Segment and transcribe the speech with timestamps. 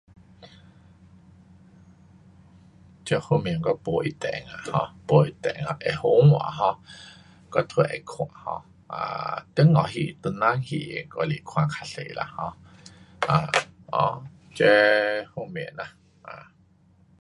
[3.05, 4.27] 这方面我没一定
[4.73, 8.15] 啊 um 不一定，会好看 um 我都会看。
[8.27, 13.51] um 啊，中国戏唐人戏我是看较多啦，um 啊，
[13.91, 14.25] 哦，
[14.55, 15.85] 这方面啦。
[16.23, 16.51] 啊。